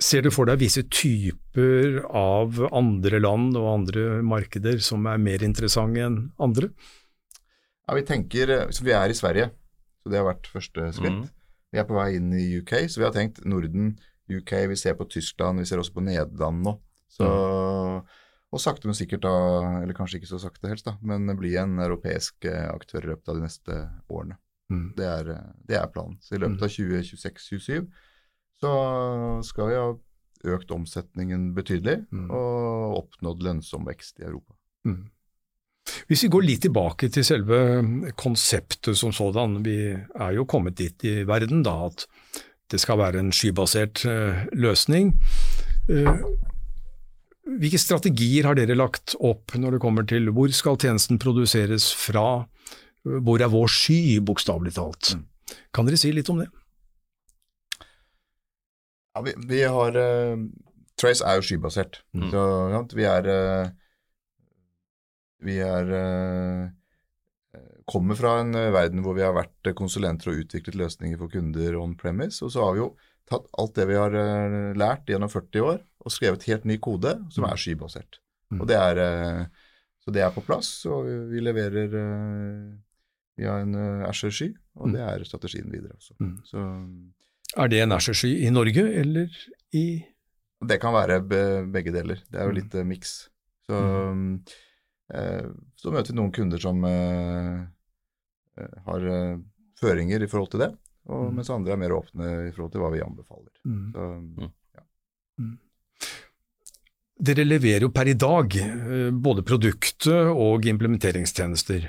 Ser 0.00 0.22
du 0.22 0.30
for 0.30 0.46
deg 0.46 0.60
visse 0.60 0.84
typer 0.86 2.04
av 2.14 2.54
andre 2.70 3.18
land 3.20 3.56
og 3.58 3.66
andre 3.80 4.22
markeder 4.22 4.78
som 4.80 5.06
er 5.10 5.18
mer 5.18 5.42
interessante 5.42 6.04
enn 6.06 6.20
andre? 6.38 6.70
Ja, 7.88 7.94
Vi 7.94 8.02
tenker, 8.02 8.50
eh, 8.50 8.68
så 8.70 8.84
vi 8.84 8.92
er 8.92 9.08
i 9.10 9.16
Sverige, 9.16 9.50
så 10.02 10.10
det 10.12 10.18
har 10.20 10.28
vært 10.34 10.46
første 10.46 10.92
skritt. 10.92 11.24
Mm. 11.24 11.28
Vi 11.72 11.78
er 11.80 11.84
på 11.84 11.96
vei 11.98 12.14
inn 12.16 12.30
i 12.32 12.58
UK, 12.60 12.86
så 12.88 12.98
vi 13.00 13.04
har 13.08 13.12
tenkt 13.12 13.44
Norden, 13.44 13.98
UK, 14.30 14.66
vi 14.68 14.76
ser 14.76 14.94
på 14.94 15.08
Tyskland, 15.08 15.58
vi 15.58 15.64
ser 15.64 15.78
også 15.80 15.92
på 15.94 16.04
Nederland 16.04 16.62
nå. 16.64 16.78
Så, 17.08 17.24
Og 18.48 18.60
sakte, 18.62 18.88
men 18.88 18.96
sikkert 18.96 19.26
da, 19.26 19.32
eller 19.82 19.92
kanskje 19.96 20.22
ikke 20.22 20.30
så 20.30 20.38
sakte 20.40 20.70
helst, 20.70 20.86
da, 20.88 20.94
men 21.04 21.28
bli 21.36 21.50
en 21.60 21.74
europeisk 21.84 22.46
eh, 22.48 22.68
aktør 22.72 23.04
i 23.04 23.10
løpet 23.10 23.28
av 23.28 23.36
de 23.36 23.44
neste 23.44 23.80
årene. 24.08 24.38
Mm. 24.72 24.86
Det 24.96 25.04
er, 25.04 25.28
eh, 25.34 25.50
det 25.68 25.76
er 25.76 25.90
planen. 25.92 26.16
Så 26.24 26.36
i 26.36 26.40
løpet 26.40 26.64
av 26.64 26.72
2026-2027 26.72 27.90
så 28.58 28.72
skal 29.46 29.68
vi 29.68 29.76
ha 29.78 29.88
økt 30.54 30.70
omsetningen 30.74 31.52
betydelig 31.54 32.06
Mm. 32.12 32.30
og 32.30 32.96
oppnådd 33.02 33.42
lønnsom 33.42 33.84
vekst 33.86 34.20
i 34.20 34.24
Europa. 34.24 34.54
Mm. 34.86 35.10
Hvis 36.08 36.22
vi 36.24 36.28
går 36.28 36.44
litt 36.44 36.62
tilbake 36.62 37.08
til 37.12 37.24
selve 37.24 37.58
konseptet 38.16 38.96
som 38.96 39.12
sådan, 39.12 39.62
vi 39.64 39.92
er 39.92 40.32
jo 40.36 40.44
kommet 40.44 40.76
dit 40.76 41.04
i 41.04 41.24
verden 41.24 41.62
da 41.62 41.86
at 41.86 42.06
det 42.70 42.80
skal 42.80 42.98
være 42.98 43.18
en 43.20 43.32
skybasert 43.32 44.04
eh, 44.08 44.46
løsning. 44.52 45.14
Hvilke 47.48 47.80
strategier 47.80 48.44
har 48.44 48.58
dere 48.58 48.76
lagt 48.76 49.14
opp 49.24 49.54
når 49.56 49.76
det 49.76 49.80
kommer 49.80 50.04
til 50.08 50.28
hvor 50.36 50.52
skal 50.52 50.76
tjenesten 50.80 51.20
produseres 51.22 51.88
fra, 51.96 52.44
hvor 53.02 53.40
er 53.40 53.52
vår 53.52 53.70
sky, 53.72 54.18
bokstavelig 54.20 54.74
talt? 54.76 55.14
Mm. 55.16 55.24
Kan 55.72 55.88
dere 55.88 56.00
si 56.00 56.12
litt 56.12 56.28
om 56.28 56.42
det? 56.42 56.48
Ja, 59.16 59.24
vi, 59.24 59.32
vi 59.48 59.62
har 59.64 59.96
uh, 59.96 60.42
Trace 60.98 61.24
er 61.24 61.38
jo 61.38 61.46
skybasert. 61.46 62.02
Mm. 62.12 62.28
Så 62.32 62.42
ja, 62.74 62.82
vi 62.98 63.06
er 63.08 63.28
uh, 63.32 63.70
Vi 65.46 65.56
er 65.62 65.92
uh, 65.94 66.68
kommer 67.88 68.18
fra 68.18 68.40
en 68.42 68.52
verden 68.52 69.00
hvor 69.00 69.14
vi 69.16 69.24
har 69.24 69.32
vært 69.32 69.70
konsulenter 69.78 70.34
og 70.34 70.42
utviklet 70.42 70.76
løsninger 70.76 71.16
for 71.16 71.32
kunder 71.32 71.78
on 71.80 71.94
premise, 71.96 72.42
og 72.44 72.52
så 72.52 72.66
har 72.66 72.74
vi 72.74 72.82
jo 72.82 72.88
tatt 73.30 73.46
alt 73.60 73.78
det 73.78 73.86
vi 73.88 73.96
har 73.96 74.12
lært 74.76 75.08
gjennom 75.08 75.30
40 75.32 75.64
år, 75.64 75.78
og 76.04 76.12
skrevet 76.14 76.44
helt 76.48 76.64
ny 76.64 76.76
kode 76.78 77.14
som 77.30 77.44
Mm. 77.44 77.50
er 77.52 77.56
skybasert. 77.56 78.18
Mm. 78.52 78.60
Og 78.60 78.66
det 78.68 78.76
er, 78.76 78.98
eh, 78.98 79.46
så 80.04 80.12
det 80.12 80.22
er 80.22 80.30
på 80.30 80.44
plass, 80.46 80.86
og 80.86 81.04
vi, 81.06 81.16
vi 81.34 81.40
leverer 81.40 81.94
eh, 81.94 82.76
via 83.38 83.58
en 83.62 83.74
uh, 83.74 84.08
Asher-sky, 84.08 84.54
og 84.76 84.88
Mm. 84.88 84.92
det 84.94 85.00
er 85.00 85.24
strategien 85.24 85.70
videre 85.70 85.92
også. 85.94 86.14
Mm. 86.20 86.38
Så 86.44 86.58
Er 87.56 87.68
det 87.68 87.80
en 87.82 87.92
Asher-sky 87.92 88.44
i 88.46 88.50
Norge 88.50 88.82
eller 89.00 89.28
i 89.72 90.04
Det 90.66 90.80
kan 90.80 90.92
være 90.92 91.20
begge 91.70 91.92
deler. 91.92 92.16
Det 92.30 92.34
er 92.40 92.44
jo 92.46 92.50
Mm. 92.50 92.54
litt 92.56 92.72
mm. 92.74 92.86
miks. 92.88 93.28
Så, 93.70 93.78
eh, 95.14 95.46
så 95.76 95.92
møter 95.92 96.10
vi 96.12 96.16
noen 96.18 96.32
kunder 96.32 96.58
som 96.58 96.82
eh, 96.84 97.66
eh, 98.58 98.78
har 98.86 99.00
eh, 99.06 99.38
føringer 99.80 100.22
i 100.22 100.26
forhold 100.26 100.50
til 100.50 100.60
det, 100.60 100.72
og, 101.06 101.30
Mm. 101.30 101.34
mens 101.36 101.50
andre 101.50 101.72
er 101.72 101.76
mer 101.76 101.90
åpne 101.94 102.48
i 102.48 102.50
forhold 102.50 102.72
til 102.72 102.80
hva 102.80 102.90
vi 102.92 103.00
anbefaler. 103.00 103.52
Mm. 103.64 104.50
Dere 107.18 107.42
leverer 107.42 107.82
jo 107.82 107.90
per 107.90 108.06
i 108.06 108.14
dag 108.14 108.54
eh, 108.62 109.08
både 109.10 109.42
produktet 109.46 110.30
og 110.30 110.66
implementeringstjenester. 110.70 111.88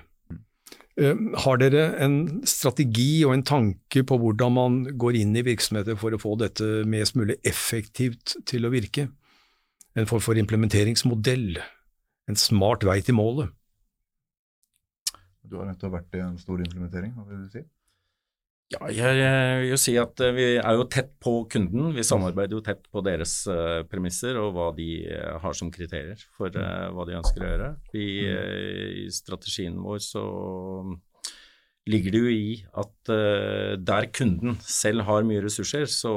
Eh, 0.99 1.21
Har 1.45 1.59
dere 1.61 1.83
en 2.01 2.41
strategi 2.49 3.21
og 3.27 3.35
en 3.35 3.45
tanke 3.45 4.03
på 4.03 4.17
hvordan 4.19 4.55
man 4.57 4.79
går 4.99 5.19
inn 5.21 5.37
i 5.37 5.45
virksomheter 5.45 5.99
for 6.01 6.15
å 6.15 6.21
få 6.21 6.33
dette 6.41 6.81
mest 6.89 7.15
mulig 7.19 7.37
effektivt 7.47 8.39
til 8.49 8.65
å 8.65 8.73
virke? 8.73 9.07
En 9.97 10.09
form 10.09 10.23
for 10.23 10.39
implementeringsmodell, 10.39 11.59
en 12.29 12.37
smart 12.37 12.85
vei 12.87 12.99
til 13.05 13.17
målet. 13.17 13.53
du 15.49 15.57
har 15.57 15.65
nettopp 15.65 15.95
vært 15.95 16.13
i 16.13 16.21
en 16.21 16.37
stor 16.37 16.61
implementering, 16.61 17.13
hva 17.17 17.23
vil 17.25 17.45
du 17.45 17.53
si? 17.53 17.63
Ja, 18.69 18.85
jeg, 18.93 19.15
jeg 19.17 19.61
vil 19.63 19.71
jo 19.71 19.77
si 19.81 19.95
at 19.97 20.21
eh, 20.21 20.35
vi 20.35 20.43
er 20.59 20.75
jo 20.77 20.83
tett 20.93 21.15
på 21.23 21.31
kunden. 21.49 21.87
Vi 21.95 22.05
samarbeider 22.05 22.53
jo 22.53 22.61
tett 22.61 22.83
på 22.93 23.01
deres 23.01 23.33
uh, 23.49 23.81
premisser 23.89 24.37
og 24.37 24.51
hva 24.53 24.67
de 24.77 24.89
eh, 25.09 25.37
har 25.41 25.57
som 25.57 25.71
kriterier 25.73 26.21
for 26.37 26.53
uh, 26.53 26.91
hva 26.93 27.07
de 27.09 27.15
ønsker 27.17 27.41
å 27.41 27.49
gjøre. 27.49 27.69
Vi, 27.95 28.05
eh, 28.29 28.91
I 29.01 29.07
strategien 29.13 29.79
vår 29.81 30.03
så 30.05 30.23
ligger 31.89 32.13
det 32.13 32.21
jo 32.21 32.29
i 32.29 32.49
at 32.77 33.09
der 33.81 34.05
kunden 34.13 34.59
selv 34.61 35.07
har 35.07 35.25
mye 35.25 35.41
ressurser, 35.41 35.87
så 35.89 36.11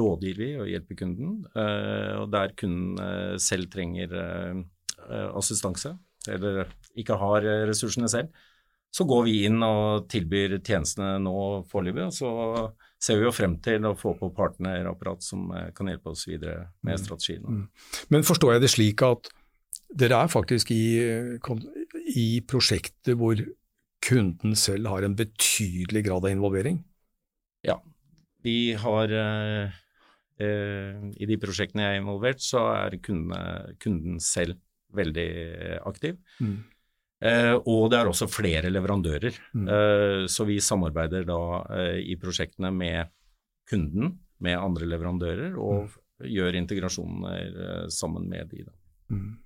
rådgir 0.00 0.40
vi 0.40 0.48
og 0.58 0.66
hjelper 0.66 0.98
kunden. 0.98 1.36
Og 1.52 2.24
der 2.32 2.56
kunden 2.58 3.38
selv 3.38 3.68
trenger 3.70 4.16
assistanse, 5.38 5.92
eller 6.26 6.64
ikke 6.98 7.20
har 7.20 7.46
ressursene 7.70 8.10
selv, 8.10 8.34
så 8.90 9.06
går 9.06 9.24
vi 9.28 9.34
inn 9.46 9.62
og 9.62 10.08
tilbyr 10.10 10.58
tjenestene 10.58 11.18
nå 11.22 11.34
foreløpig, 11.70 12.08
og 12.08 12.14
så 12.16 12.30
ser 13.00 13.20
vi 13.20 13.28
jo 13.28 13.32
frem 13.34 13.54
til 13.62 13.86
å 13.86 13.94
få 13.96 14.16
på 14.18 14.32
partnerapparat 14.36 15.22
som 15.24 15.50
eh, 15.56 15.70
kan 15.76 15.88
hjelpe 15.88 16.12
oss 16.12 16.26
videre 16.28 16.72
med 16.82 16.98
Mm. 16.98 17.04
strategien. 17.04 17.44
Mm. 17.46 17.68
Men 18.10 18.26
forstår 18.26 18.54
jeg 18.54 18.60
det 18.66 18.74
slik 18.74 19.02
at 19.06 19.30
dere 19.94 20.24
er 20.24 20.28
faktisk 20.30 20.70
i, 20.70 20.82
i 22.14 22.28
prosjekter 22.46 23.16
hvor 23.18 23.38
kunden 24.02 24.54
selv 24.56 24.88
har 24.88 25.04
en 25.04 25.16
betydelig 25.16 26.04
grad 26.06 26.24
av 26.24 26.30
involvering? 26.30 26.84
Vi 28.42 28.72
har 28.72 29.12
eh, 29.12 29.72
eh, 30.40 31.00
I 31.20 31.26
de 31.28 31.36
prosjektene 31.36 31.84
jeg 31.84 31.98
er 31.98 32.00
involvert, 32.00 32.40
så 32.40 32.62
er 32.72 32.96
kundene, 33.04 33.74
kunden 33.82 34.20
selv 34.24 34.56
veldig 34.96 35.26
aktiv. 35.86 36.16
Mm. 36.40 36.64
Eh, 37.22 37.52
og 37.68 37.90
det 37.92 37.98
er 38.00 38.08
også 38.08 38.28
flere 38.32 38.70
leverandører. 38.72 39.34
Mm. 39.52 39.66
Eh, 39.68 40.26
så 40.32 40.46
vi 40.48 40.56
samarbeider 40.64 41.26
da 41.28 41.40
eh, 41.76 41.98
i 42.12 42.16
prosjektene 42.20 42.70
med 42.72 43.10
kunden, 43.68 44.14
med 44.40 44.56
andre 44.58 44.86
leverandører, 44.88 45.52
og 45.60 45.90
gjør 46.24 46.56
integrasjoner 46.58 47.88
sammen 47.92 48.26
med 48.28 48.48
de. 48.50 48.64
Da. 48.64 48.72
Mm. 49.12 49.36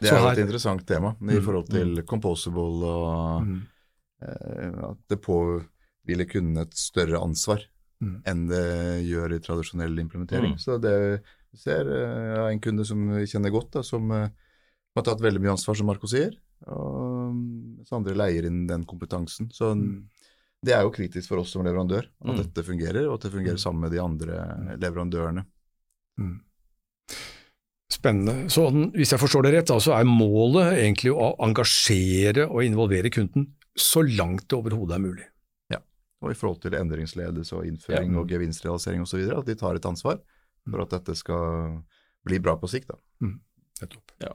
Det 0.00 0.08
er 0.10 0.18
jo 0.20 0.30
et 0.32 0.40
interessant 0.42 0.82
tema 0.88 1.14
i 1.20 1.36
Mm, 1.36 1.42
forhold 1.44 1.68
til 1.70 2.02
composable 2.08 2.88
og 2.88 3.42
Mm. 3.46 3.62
eh, 4.22 4.90
at 4.90 4.98
det 5.08 5.20
påhviler 5.22 6.28
kunden 6.28 6.58
et 6.60 6.74
større 6.74 7.20
ansvar 7.22 7.62
Mm. 8.02 8.22
enn 8.26 8.48
det 8.48 9.04
gjør 9.06 9.32
i 9.36 9.38
tradisjonell 9.38 9.98
implementering. 9.98 10.52
Mm. 10.56 10.58
Så 10.58 10.80
det 10.80 11.22
ser 11.54 11.84
jeg 11.84 12.36
ja, 12.36 12.46
en 12.50 12.60
kunde 12.60 12.84
som 12.84 12.98
vi 13.14 13.24
kjenner 13.26 13.50
godt, 13.52 13.70
da, 13.72 13.82
som 13.82 14.10
har 14.96 15.02
tatt 15.04 15.20
veldig 15.24 15.40
mye 15.40 15.54
ansvar, 15.56 15.76
som 15.76 15.86
Marco 15.86 16.06
sier. 16.06 16.32
Og 16.66 17.84
så 17.88 17.96
andre 17.96 18.14
leier 18.14 18.44
inn 18.46 18.66
den 18.66 18.84
kompetansen. 18.84 19.48
Så 19.52 19.74
Mm. 19.74 20.04
det 20.64 20.74
er 20.74 20.82
jo 20.82 20.90
kritisk 20.92 21.28
for 21.28 21.38
oss 21.38 21.50
som 21.50 21.64
leverandør 21.64 22.04
at 22.04 22.26
Mm. 22.26 22.36
dette 22.42 22.62
fungerer, 22.64 23.08
og 23.08 23.14
at 23.14 23.20
det 23.22 23.32
fungerer 23.32 23.56
Mm. 23.58 23.64
sammen 23.64 23.80
med 23.80 23.90
de 23.92 23.98
andre 23.98 24.76
leverandørene. 24.78 25.44
Mm. 26.18 26.40
Spennende. 27.90 28.48
Så 28.50 28.70
hvis 28.94 29.10
jeg 29.12 29.20
forstår 29.20 29.42
det 29.42 29.52
rett, 29.54 29.72
så 29.82 29.92
er 29.98 30.04
målet 30.04 30.78
egentlig 30.78 31.12
å 31.12 31.36
engasjere 31.44 32.48
og 32.50 32.62
involvere 32.64 33.10
kunden 33.12 33.52
så 33.76 34.02
langt 34.16 34.48
det 34.48 34.56
overhodet 34.58 34.94
er 34.96 34.98
mulig. 35.04 35.24
Ja, 35.70 35.78
Og 36.22 36.30
i 36.30 36.34
forhold 36.34 36.60
til 36.62 36.72
endringsledelse 36.72 37.52
og 37.52 37.64
innføring 37.66 38.12
Ja. 38.12 38.18
og 38.20 38.28
gevinstrealisering 38.28 39.02
osv. 39.02 39.30
At 39.36 39.44
de 39.46 39.54
tar 39.54 39.74
et 39.74 39.82
ansvar 39.84 40.20
for 40.70 40.80
at 40.80 40.90
dette 40.90 41.14
skal 41.16 41.82
bli 42.24 42.38
bra 42.38 42.56
på 42.56 42.68
sikt. 42.68 42.88
Da. 42.88 42.94
Nettopp. 43.80 44.10
Ja. 44.20 44.32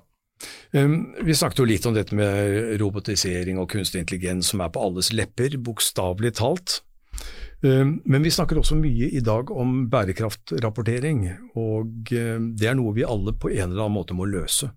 Um, 0.76 1.16
vi 1.24 1.36
snakket 1.36 1.62
jo 1.62 1.68
litt 1.68 1.86
om 1.88 1.96
dette 1.96 2.16
med 2.18 2.76
robotisering 2.82 3.60
og 3.62 3.70
kunstig 3.72 4.02
intelligens 4.04 4.52
som 4.52 4.64
er 4.64 4.72
på 4.74 4.84
alles 4.84 5.14
lepper, 5.16 5.56
bokstavelig 5.64 6.34
talt. 6.42 6.82
Um, 7.64 7.98
men 8.06 8.26
vi 8.26 8.34
snakker 8.34 8.60
også 8.60 8.76
mye 8.78 9.08
i 9.16 9.24
dag 9.24 9.52
om 9.52 9.86
bærekraftrapportering, 9.92 11.24
og 11.58 12.12
um, 12.12 12.52
det 12.60 12.68
er 12.68 12.78
noe 12.78 12.94
vi 12.98 13.08
alle 13.08 13.34
på 13.34 13.54
en 13.54 13.70
eller 13.70 13.86
annen 13.86 13.96
måte 13.96 14.18
må 14.18 14.28
løse. 14.30 14.70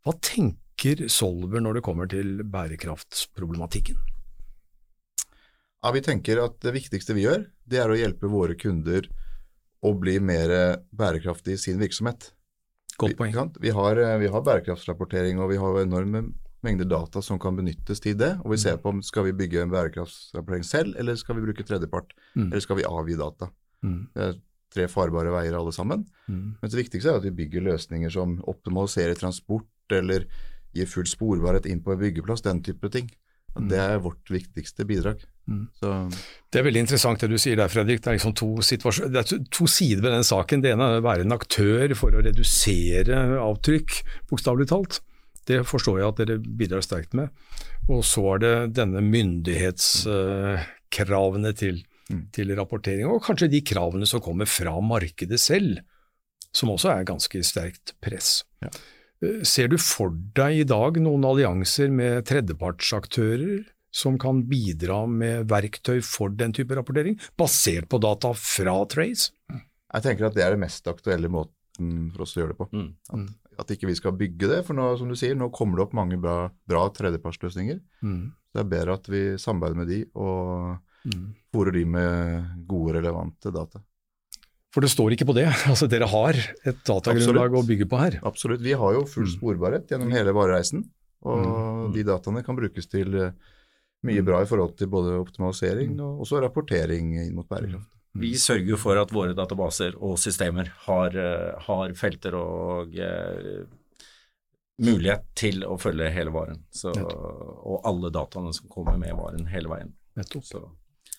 Hva 0.00 0.16
tenker 0.24 1.06
Solver 1.12 1.60
når 1.60 1.76
det 1.76 1.84
kommer 1.84 2.08
til 2.08 2.40
bærekraftsproblematikken? 2.48 4.00
Ja, 5.80 5.92
Vi 5.92 6.00
tenker 6.04 6.40
at 6.42 6.58
det 6.64 6.72
viktigste 6.76 7.16
vi 7.16 7.26
gjør, 7.28 7.44
det 7.68 7.78
er 7.80 7.92
å 7.92 7.96
hjelpe 7.96 8.28
våre 8.28 8.56
kunder 8.56 9.06
å 9.84 9.92
bli 9.96 10.18
mer 10.20 10.80
bærekraftig 10.92 11.56
i 11.56 11.60
sin 11.60 11.80
virksomhet. 11.80 12.32
Godt 13.00 13.16
poeng. 13.18 13.32
Vi, 13.34 13.64
vi, 13.68 13.72
har, 13.76 13.96
eh, 13.96 14.18
vi 14.20 14.28
har 14.30 14.44
bærekraftsrapportering, 14.46 15.40
og 15.40 15.50
vi 15.52 15.58
har 15.60 15.80
enorme 15.82 16.24
mengder 16.62 16.84
data 16.84 17.22
som 17.24 17.38
kan 17.40 17.56
benyttes 17.56 18.02
til 18.04 18.18
det. 18.20 18.34
Og 18.44 18.52
vi 18.52 18.58
ser 18.60 18.76
på 18.76 18.92
om 18.92 19.00
skal 19.02 19.24
vi 19.30 19.32
bygge 19.32 19.62
en 19.62 19.72
bærekraftsrapportering 19.72 20.64
selv, 20.68 20.94
eller 21.00 21.16
skal 21.16 21.38
vi 21.38 21.46
bruke 21.46 21.64
tredjepart, 21.64 22.12
Mm. 22.36 22.50
eller 22.52 22.60
skal 22.60 22.76
vi 22.76 22.84
avgi 22.84 23.16
data. 23.16 23.48
Mm. 23.82 24.08
Det 24.14 24.22
er 24.22 24.34
tre 24.74 24.86
farbare 24.88 25.32
veier 25.32 25.56
alle 25.56 25.72
sammen. 25.72 26.06
Mm. 26.28 26.56
Men 26.60 26.70
det 26.70 26.78
viktigste 26.78 27.10
er 27.10 27.16
at 27.16 27.24
vi 27.24 27.30
bygger 27.30 27.64
løsninger 27.64 28.10
som 28.10 28.36
optimaliserer 28.46 29.16
transport, 29.18 29.66
eller 29.90 30.26
gir 30.74 30.86
full 30.86 31.06
sporbarhet 31.06 31.66
inn 31.66 31.80
på 31.82 31.92
en 31.92 31.98
byggeplass, 31.98 32.42
den 32.42 32.62
type 32.62 32.88
ting. 32.92 33.08
Det 33.58 33.78
er 33.78 33.98
vårt 33.98 34.24
viktigste 34.30 34.84
bidrag. 34.86 35.18
Mm. 35.50 35.66
Så 35.80 35.88
Det 36.52 36.58
er 36.60 36.64
veldig 36.68 36.80
interessant 36.84 37.18
det 37.20 37.28
du 37.30 37.36
sier 37.38 37.56
der, 37.56 37.68
Fredrik. 37.68 38.00
Det 38.00 38.06
er 38.06 38.12
liksom 38.18 38.34
to, 38.38 38.54
det 38.62 38.84
er 39.18 39.22
to- 39.26 39.42
to 39.50 39.66
sider 39.66 40.00
ved 40.02 40.12
den 40.12 40.22
saken. 40.22 40.62
Det 40.62 40.70
ene 40.72 40.82
er 40.86 41.00
å 41.00 41.04
være 41.04 41.20
en 41.26 41.32
aktør 41.34 41.94
for 41.98 42.10
å 42.14 42.22
redusere 42.22 43.16
avtrykk, 43.42 44.02
bokstavelig 44.30 44.68
talt. 44.70 45.00
Det 45.46 45.64
forstår 45.66 45.98
jeg 45.98 46.08
at 46.08 46.16
dere 46.22 46.38
bidrar 46.38 46.82
sterkt 46.86 47.14
med. 47.14 47.28
Og 47.88 48.04
så 48.06 48.22
er 48.36 48.38
det 48.38 48.72
denne 48.78 49.00
myndighetskravene 49.02 51.52
til, 51.56 51.82
Mm. 52.10 52.26
til 52.32 52.48
rapportering, 52.56 53.06
og 53.06 53.22
kanskje 53.22 53.48
de 53.50 53.60
kravene 53.62 54.06
som 54.06 54.20
kommer 54.20 54.44
fra 54.46 54.80
markedet 54.80 55.38
selv, 55.38 55.78
som 56.52 56.68
også 56.70 56.88
er 56.90 57.04
ganske 57.04 57.42
sterkt 57.44 57.92
press. 58.02 58.44
Ja. 58.62 58.68
Ser 59.44 59.68
du 59.68 59.76
for 59.80 60.14
deg 60.36 60.62
i 60.62 60.64
dag 60.68 60.96
noen 61.02 61.24
allianser 61.28 61.90
med 61.92 62.24
tredjepartsaktører 62.30 63.66
som 63.92 64.16
kan 64.22 64.44
bidra 64.48 65.02
med 65.10 65.48
verktøy 65.50 65.98
for 66.06 66.32
den 66.32 66.54
type 66.56 66.76
rapportering, 66.78 67.18
basert 67.36 67.88
på 67.90 67.98
data 68.00 68.30
fra 68.38 68.78
Trace? 68.88 69.32
jeg 69.90 70.04
tenker 70.04 70.28
at 70.28 70.36
det 70.38 70.44
er 70.46 70.54
den 70.54 70.62
mest 70.62 70.86
aktuelle 70.86 71.28
måten 71.28 72.10
for 72.14 72.22
oss 72.22 72.36
å 72.36 72.40
gjøre 72.44 72.54
det 72.54 72.60
på. 72.60 72.68
Mm. 72.72 72.90
At, 73.10 73.64
At 73.64 73.72
ikke 73.74 73.88
vi 73.90 73.96
skal 73.98 74.14
bygge 74.16 74.46
det, 74.48 74.60
for 74.68 74.78
nå, 74.78 74.92
som 74.96 75.10
du 75.10 75.16
sier, 75.18 75.34
nå 75.34 75.50
kommer 75.52 75.80
det 75.80 75.88
opp 75.88 75.96
mange 75.98 76.16
bra, 76.22 76.36
bra 76.70 76.84
tredjepartsløsninger. 76.94 77.80
Mm. 78.06 78.30
Det 78.54 78.62
er 78.62 78.70
bedre 78.70 78.94
at 78.94 79.10
vi 79.10 79.24
samarbeider 79.42 79.82
med 79.82 79.92
de 79.92 80.04
og 80.14 80.78
Mm. 81.00 81.30
fòrer 81.48 81.72
de 81.72 81.82
med 81.88 82.48
gode, 82.68 82.92
relevante 82.98 83.48
data. 83.50 83.78
For 84.72 84.80
det 84.84 84.90
står 84.92 85.12
ikke 85.16 85.26
på 85.26 85.34
det. 85.34 85.48
Altså, 85.72 85.88
dere 85.90 86.06
har 86.06 86.34
et 86.38 86.82
datagrunnlag 86.86 87.48
Absolutt. 87.50 87.64
å 87.64 87.68
bygge 87.68 87.88
på 87.90 87.98
her. 87.98 88.18
Absolutt. 88.22 88.60
Vi 88.62 88.72
har 88.78 88.92
jo 88.94 89.04
full 89.04 89.26
Mm. 89.26 89.32
sporbarhet 89.36 89.88
gjennom 89.90 90.12
hele 90.14 90.32
varereisen, 90.32 90.84
og 91.22 91.40
Mm. 91.46 91.92
de 91.94 92.02
dataene 92.04 92.44
kan 92.46 92.56
brukes 92.56 92.86
til 92.88 93.14
eh, 93.18 93.32
mye 94.04 94.22
bra 94.24 94.40
i 94.42 94.46
forhold 94.46 94.76
til 94.78 94.86
både 94.88 95.18
optimalisering 95.20 95.96
Mm. 95.96 96.00
og 96.00 96.20
også 96.24 96.40
rapportering 96.40 97.18
inn 97.26 97.34
mot 97.34 97.48
bærekraft. 97.48 97.88
Vi 98.14 98.32
sørger 98.34 98.66
jo 98.66 98.76
for 98.76 98.96
at 98.98 99.10
våre 99.10 99.34
databaser 99.34 99.94
og 100.00 100.16
systemer 100.18 100.66
har, 100.86 101.10
eh, 101.16 101.60
har 101.66 101.92
felter 101.94 102.34
og 102.34 102.94
eh, 102.98 103.66
mulighet 104.80 105.24
til 105.36 105.62
å 105.66 105.76
følge 105.78 106.10
hele 106.14 106.30
varen. 106.32 106.62
Så, 106.72 106.92
og 106.94 107.80
alle 107.84 108.10
dataene 108.10 108.52
som 108.56 108.68
kommer 108.72 108.96
med 108.98 109.12
varen 109.18 109.46
hele 109.52 109.68
veien. 109.68 109.92
Nettopp. 110.16 110.44
Så 110.48 110.62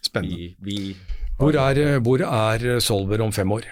Spennende. 0.01 0.35
vi, 0.35 0.55
vi 0.59 0.95
Hvor 1.41 1.55
er, 1.57 1.99
hvor 2.05 2.21
er 2.21 2.79
Solver 2.85 3.21
om 3.25 3.31
fem 3.33 3.49
år? 3.49 3.65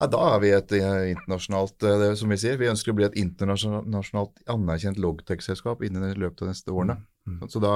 Ja, 0.00 0.08
da 0.10 0.20
er 0.32 0.40
vi 0.42 0.48
et 0.56 0.72
eh, 0.74 1.10
internasjonalt 1.12 1.84
eh, 1.86 1.98
det 2.00 2.08
som 2.18 2.32
vi 2.32 2.38
sier, 2.40 2.56
vi 2.58 2.70
ønsker 2.70 2.90
å 2.90 2.96
bli 2.98 3.06
et 3.06 3.18
internasjonalt 3.20 4.40
anerkjent 4.50 4.98
logtech-selskap 4.98 5.84
innen 5.86 6.16
løpet 6.18 6.40
av 6.40 6.48
de 6.48 6.54
neste 6.54 6.72
årene. 6.74 6.96
Mm. 7.28 7.44
Så 7.52 7.62
da, 7.62 7.74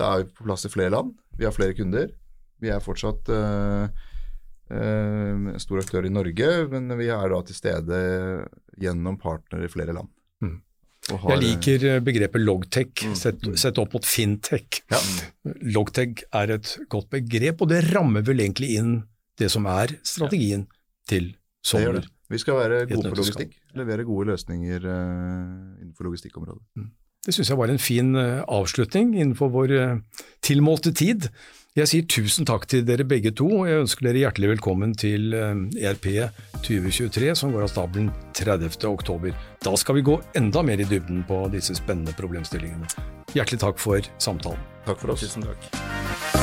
da 0.00 0.08
er 0.08 0.24
vi 0.24 0.32
på 0.34 0.48
plass 0.48 0.66
i 0.66 0.72
flere 0.72 0.94
land, 0.96 1.12
vi 1.38 1.46
har 1.46 1.54
flere 1.54 1.76
kunder. 1.78 2.08
Vi 2.60 2.72
er 2.72 2.82
fortsatt 2.82 3.30
uh, 3.32 3.86
uh, 4.72 5.52
stor 5.62 5.80
aktør 5.80 6.08
i 6.08 6.12
Norge, 6.12 6.48
men 6.72 6.90
vi 6.98 7.06
er 7.12 7.30
da 7.32 7.38
til 7.46 7.56
stede 7.56 8.00
gjennom 8.80 9.20
partnere 9.20 9.68
i 9.68 9.72
flere 9.72 9.94
land. 9.96 10.10
Mm. 10.44 10.58
Jeg 11.10 11.40
liker 11.42 11.84
eh, 11.90 12.00
begrepet 12.04 12.42
logtech, 12.44 12.92
Mm. 13.06 13.14
sett, 13.18 13.46
sett 13.58 13.78
opp 13.82 13.92
mot 13.96 14.04
fintech. 14.06 14.82
Ja. 14.92 15.00
Logtech 15.74 16.22
er 16.32 16.50
et 16.56 16.78
godt 16.92 17.10
begrep, 17.10 17.60
og 17.62 17.68
det 17.72 17.82
rammer 17.94 18.22
vel 18.26 18.40
egentlig 18.44 18.76
inn 18.78 19.02
det 19.40 19.50
som 19.50 19.66
er 19.66 19.96
strategien 20.04 20.66
til 21.08 21.32
Det 21.64 21.80
gjør 21.84 22.00
det. 22.00 22.06
Vi 22.30 22.38
skal 22.38 22.54
være 22.60 22.86
gode 22.86 23.10
på 23.10 23.16
logistikk, 23.18 23.54
levere 23.74 24.04
gode 24.06 24.30
løsninger 24.30 24.84
eh, 24.86 25.82
innenfor 25.82 26.06
logistikkområdet. 26.06 26.62
Det 27.26 27.34
syns 27.34 27.50
jeg 27.50 27.58
var 27.58 27.68
en 27.72 27.78
fin 27.82 28.14
eh, 28.16 28.42
avslutning 28.48 29.10
innenfor 29.18 29.50
vår 29.52 29.74
eh, 29.76 29.96
tilmålte 30.46 30.92
tid. 30.96 31.26
Jeg 31.78 31.86
sier 31.86 32.06
tusen 32.10 32.46
takk 32.48 32.64
til 32.66 32.80
dere 32.82 33.04
begge 33.06 33.30
to, 33.38 33.46
og 33.60 33.68
jeg 33.68 33.84
ønsker 33.84 34.08
dere 34.08 34.24
hjertelig 34.24 34.48
velkommen 34.56 34.90
til 34.98 35.36
eh, 35.38 35.60
ERP 35.86 36.08
2023, 36.66 37.28
som 37.38 37.54
går 37.54 37.68
av 37.68 37.70
stabelen 37.70 38.08
30. 38.34 38.74
oktober. 38.90 39.38
Da 39.62 39.76
skal 39.78 40.00
vi 40.00 40.04
gå 40.10 40.18
enda 40.34 40.64
mer 40.66 40.82
i 40.82 40.88
dybden 40.90 41.22
på 41.30 41.44
disse 41.54 41.78
spennende 41.78 42.16
problemstillingene. 42.18 42.90
Hjertelig 43.38 43.62
takk 43.62 43.78
for 43.78 44.10
samtalen. 44.18 44.58
Takk 44.82 44.98
for 44.98 45.14
oss. 45.14 45.22
tusen 45.22 45.46
takk. 45.46 46.39